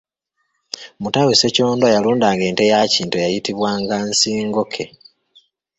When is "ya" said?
2.71-2.79